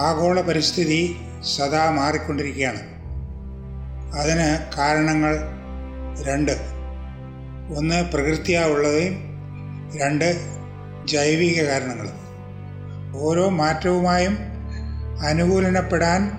ആഗോള 0.00 0.40
പരിസ്ഥിതി 0.40 1.16
സദാ 1.56 1.90
മാറിക്കൊണ്ടിരിക്കുകയാണ്. 1.90 2.78
അതിന് 4.18 4.76
കാരണങ്ങൾ 4.78 5.38
രണ്ട്. 6.22 6.52
ഒന്ന് 7.76 8.12
പ്രകൃതിയാ 8.12 8.66
ഉള്ളതും. 8.66 9.18
രണ്ട് 10.00 10.40
ജൈവിക 11.06 11.62
കാരണങ്ങൾ. 11.62 12.08
ഓരോ 13.16 13.48
മാറ്റവുമായും 13.48 14.38
അനുകൂലനപ്പെടാൻ 15.26 16.32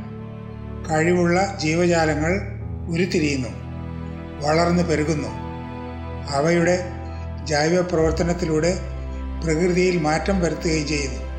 കഴിവുള്ള 0.92 1.58
ജീവജാലങ്ങൾ 1.62 2.42
ഉരുത്തിരിയുന്നു 2.90 3.50
വളർന്നു 4.48 4.84
പെരുകുന്നു. 4.84 5.30
അവയുടെ 6.30 6.80
ജൈവ 7.44 7.82
പ്രവർത്തനത്തിലൂടെ 7.82 8.80
പ്രകൃതിയിൽ 9.44 9.98
മാറ്റം 9.98 10.42
വരുത്തുകയും 10.42 10.88
ചെയ്യുന്നു. 10.88 11.33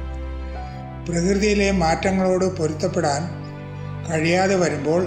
പ്രകൃതിയിലെ 1.08 1.70
മാറ്റങ്ങളോട് 1.70 2.56
പൊരുത്തപ്പെടാൻ 2.56 3.44
കഴിയാതെ 4.10 4.54
വരുമ്പോൾ 4.54 5.06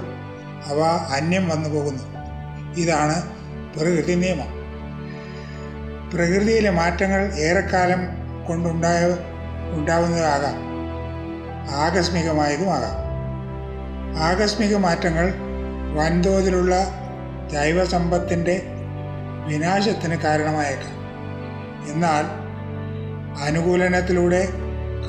അവ 0.66 0.80
അന്യം 1.16 1.50
വന്നു 1.50 1.70
പോകുന്നു. 1.70 2.04
ഇതാണ് 2.78 3.30
പ്രകൃതി 3.76 4.14
നിയമം. 4.14 4.58
പ്രകൃതിയിലെ 6.14 6.70
മാറ്റങ്ങൾ 6.70 7.34
ഏറെക്കാലം 7.34 8.00
കൊണ്ടുണ്ടായ 8.48 9.06
ഉണ്ടാവുന്നതാകാം. 9.74 10.68
ആകസ്മികമായതുമാകാം 11.76 13.08
ആകസ്മിക 14.20 14.76
മാറ്റങ്ങൾ 14.76 15.34
വൻതോതിലുള്ള 15.96 16.76
ജൈവസമ്പത്തിന്റെ 17.52 18.62
വിനാശത്തിന് 19.48 20.16
കാരണമായേക്കാം. 20.16 20.98
എന്നാൽ 21.92 22.26
അനുകൂലനത്തിലൂടെ 23.44 24.48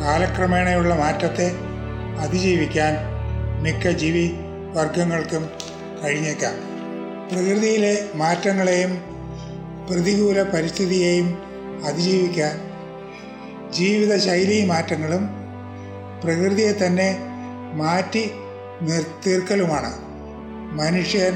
കാലക്രമേണയുള്ള 0.00 0.94
മാറ്റത്തെ 0.94 1.52
അതിജീവിക്കാൻ 2.18 2.96
മിക്ക 3.62 3.90
ജീവി 3.90 4.32
വർഗങ്ങൾക്കും 4.72 5.50
കഴിഞ്ഞേക്കാം. 6.04 6.54
പ്രകൃതിയിലെ 7.30 8.06
മാറ്റങ്ങളെയും 8.14 8.92
പ്രതികൂല 9.90 10.42
പരിസ്ഥിതിയെയും 10.42 11.38
അതിജീവിക്കാൻ 11.86 12.54
ജീവിതശൈലി 13.72 14.66
മാറ്റങ്ങളും 14.66 15.28
പ്രകൃതിയെ 16.24 16.72
തന്നെ 16.72 17.16
മാറ്റി 17.74 18.30
നിർത്തീർക്കലുമാണ് 18.82 19.92
മനുഷ്യൻ 20.76 21.34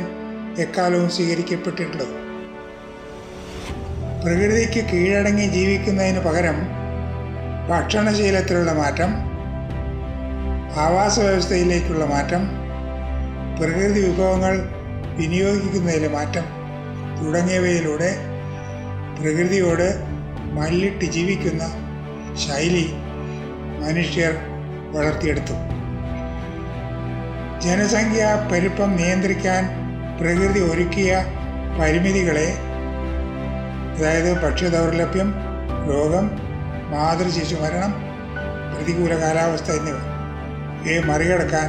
എക്കാലവും 0.58 1.10
സ്വീകരിക്കപ്പെട്ടിട്ടുള്ളത്. 1.10 2.14
പ്രകൃതിക്ക് 4.22 4.82
കീഴടങ്ങി 4.90 5.46
ജീവിക്കുന്നതിന് 5.46 6.20
പകരം 6.20 6.81
ഭക്ഷണശീലത്തിലുള്ള 7.68 8.72
മാറ്റം 8.72 9.10
ആവാസ 10.80 11.20
വ്യവസ്ഥയിലേക്കുള്ള 11.20 12.04
മാറ്റം 12.04 12.42
പ്രകൃതി 13.56 14.00
വിഭവങ്ങൾ 14.08 14.54
വിനിയോഗിക്കുന്നതിലെ 15.16 16.08
മാറ്റം 16.08 16.44
തുടങ്ങിയവയിലൂടെ 17.18 18.10
പ്രകൃതിയോട് 19.18 19.88
മല്ലിട്ട് 20.52 21.04
ജീവിക്കുന്ന 21.04 21.62
ശൈലി 22.36 22.86
മനുഷ്യർ 23.80 24.32
വളർത്തിയെടുത്തു. 24.92 25.54
ജനസംഖ്യ 27.60 28.48
പെരുപ്പം 28.50 28.96
നിയന്ത്രിക്കാൻ 28.96 29.62
പ്രകൃതി 30.20 30.60
ഒരുക്കിയ 30.60 31.24
പരിമിതികളെ 31.80 32.48
അതായത് 33.96 34.42
ഭക്ഷ്യദൗർലഭ്യം 34.42 35.34
രോഗം 35.88 36.41
മാതൃശിശു 36.92 37.54
മരണം 37.54 37.92
പ്രതികൂല 38.74 39.14
കാലാവസ്ഥ 39.14 39.70
എന്നിവ. 39.70 39.96
ഇവയെ 40.82 41.00
മറികടക്കാൻ 41.00 41.68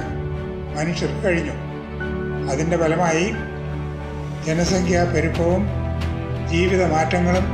മനുഷ്യർക്ക് 0.76 1.26
കഴിഞ്ഞു. 1.26 1.56
അതിന്റെ 2.52 2.78
ഫലമായി 2.78 3.34
ജനസംഖ്യാ 4.46 5.04
പെരുപ്പവും 5.04 5.68
ജീവിത 6.48 6.86
മാറ്റങ്ങളും 6.86 7.46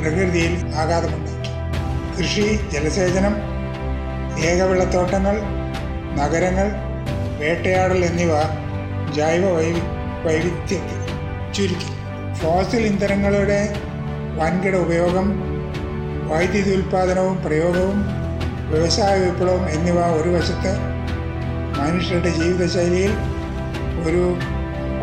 പ്രകൃതിയിൽ 0.00 0.74
ആഘാതമുണ്ടാക്കി. 0.74 1.50
കൃഷി 2.18 2.70
ജലസേചനം 2.70 3.36
ഏകവിളത്തോട്ടങ്ങൾ 4.38 5.36
നഗരങ്ങൾ 6.16 6.68
വേട്ടയാടൽ 7.40 8.04
എന്നിവ 8.04 8.30
ജൈവ 9.12 9.50
വൈ 9.50 9.72
വൈവിധ്യത്തെ 10.24 10.80
ചുരുക്കി. 11.52 11.90
ഫോസിൽ 12.34 12.82
ഇന്ധനങ്ങളുടെ 12.86 13.74
വൻകിട 14.36 14.76
ഉപയോഗം 14.76 15.55
വൈദ്യുതി 16.30 16.74
ഉൽപ്പാദനവും 16.74 17.44
പ്രയോഗവും 17.44 18.04
വ്യവസായ 18.70 19.20
വിപ്ലവം 19.20 19.68
എന്നിവ 19.70 19.98
ഒരു 20.00 20.28
വശത്ത് 20.28 20.72
മനുഷ്യരുടെ 21.78 22.28
ജീവിതശൈലിയിൽ 22.28 23.12
ഒരു 24.06 24.22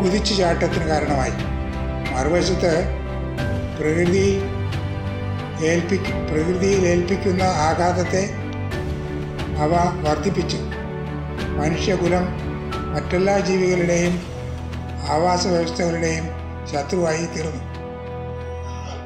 കുതിച്ചുചാട്ടത്തിന് 0.00 0.84
കാരണമായി. 0.84 1.32
മറുവശത്ത് 2.14 2.84
പ്രകൃതി 3.78 4.42
ഏൽപ്പി 5.64 5.96
പ്രകൃതിയിൽ 6.30 6.86
ഏൽപ്പിക്കുന്ന 6.86 7.42
ആഘാതത്തെ 7.42 8.30
അവ 9.58 9.72
വർദ്ധിപ്പിച്ചു. 10.08 10.56
മനുഷ്യകുലം 11.58 12.24
മറ്റെല്ലാ 12.94 13.38
ജീവികളുടെയും 13.38 14.20
ആവാസ 15.10 15.46
വ്യവസ്ഥകളുടെയും 15.46 16.24
ശത്രുവായി 16.72 17.26
തീർന്നു. 17.26 17.64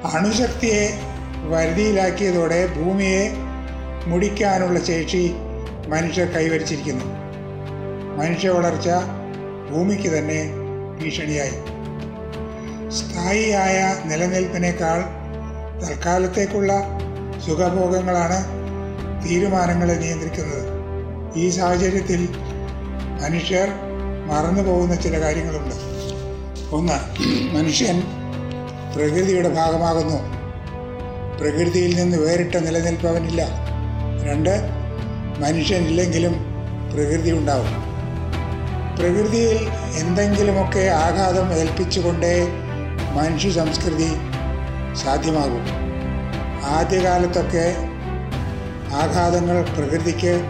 അണുശക്തിയെ 0.08 1.00
വരുതിയിലാക്കിയതോടെ 1.44 2.66
ഭൂമിയെ 2.66 3.32
മുടിക്കാനുള്ള 4.06 4.84
ശേഷി 4.84 5.34
മനുഷ്യർ 5.88 6.26
കൈവരിച്ചിരിക്കുന്നു. 6.26 7.04
മനുഷ്യ 8.16 8.48
വളർച്ച 8.48 8.88
ഭൂമിക്ക് 9.70 10.18
തന്നെ 10.18 10.50
ഭീഷണിയായി. 11.02 11.78
സ്ഥായിയായ 12.90 13.96
നിലനിൽപ്പിനേക്കാൾ 14.04 15.04
തൽക്കാലത്തേക്കുള്ള 15.86 16.72
സുഖഭോഗങ്ങളാണ് 17.46 18.58
തീരുമാനങ്ങളെ 19.28 19.94
നിയന്ത്രിക്കുന്നത്. 19.94 20.68
ഈ 21.36 21.50
സാഹചര്യത്തിൽ 21.50 22.28
മനുഷ്യർ 23.22 23.68
മറന്നു 24.26 24.62
പോകുന്ന 24.62 24.94
ചില 24.94 25.20
കാര്യങ്ങളുണ്ട്. 25.20 25.74
ഒന്ന് 26.74 26.98
മനുഷ്യൻ 27.54 28.02
പ്രകൃതിയുടെ 28.94 29.48
ഭാഗമാകുന്നു. 29.48 30.37
പ്രകൃതിയിൽ 31.40 31.96
നിന്ന് 31.96 32.16
വേറിട്ട 32.16 32.56
നിലനിൽപ്പ് 32.56 33.08
അവനില്ല 33.08 33.48
രണ്ട് 34.22 34.70
മനുഷ്യനില്ലെങ്കിലും 35.40 36.32
പ്രകൃതി 36.92 37.30
ഉണ്ടാവും. 37.30 37.88
പ്രകൃതിയിൽ 38.96 39.68
എന്തെങ്കിലുമൊക്കെ 39.98 40.88
ആഘാതം 40.88 41.52
ഏൽപ്പിച്ചുകൊണ്ടേ 41.52 42.48
മനുഷ്യ 43.12 43.50
സംസ്കൃതി 43.50 44.08
സാധ്യമാകും. 44.96 45.62
ആദ്യകാലത്തൊക്കെ 46.64 47.76
ആഘാതങ്ങൾ 48.92 49.62
പ്രകൃതിക്ക് 49.62 50.40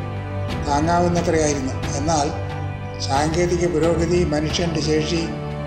താങ്ങാവുന്നത്രയായിരുന്നു. 0.66 1.72
എന്നാൽ 1.96 2.28
സാങ്കേതിക 3.00 3.66
പുരോഗതി 3.66 4.24
മനുഷ്യന്റെ 4.24 4.80
ശേഷി 4.80 5.22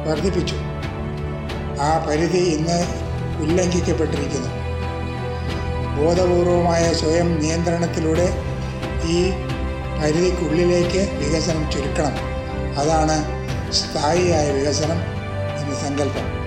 വർദ്ധിപ്പിച്ചു. 0.08 0.56
ആ 1.82 2.06
പരിധി 2.10 2.38
ഇന്ന് 2.38 2.80
ഉല്ലംഘിക്കപ്പെട്ടിരിക്കുന്നു. 3.42 4.61
ബോധപൂർവമായ 6.02 6.94
സ്വയം 6.94 7.40
നിയന്ത്രണത്തിലൂടെ 7.40 8.28
ഈ 9.06 9.32
പരിധിക്കുള്ളിലേക്ക് 10.04 11.02
വികസനം 11.20 11.72
ചുരുക്കണം. 11.72 12.16
അതാണ് 12.80 13.16
സ്ഥായിയായ 13.74 14.52
വികസനം 14.52 15.00
എന്ന 15.62 15.74
സങ്കല്പം. 15.76 16.41